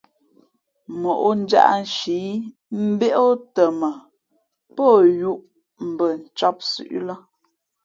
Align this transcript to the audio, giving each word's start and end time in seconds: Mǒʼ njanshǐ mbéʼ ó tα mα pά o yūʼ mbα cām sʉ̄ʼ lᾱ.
Mǒʼ 1.01 1.23
njanshǐ 1.41 2.19
mbéʼ 2.89 3.13
ó 3.25 3.27
tα 3.53 3.63
mα 3.79 3.89
pά 4.75 4.83
o 4.97 4.99
yūʼ 5.21 5.39
mbα 5.89 6.05
cām 6.37 6.55
sʉ̄ʼ 6.69 6.95
lᾱ. 7.07 7.15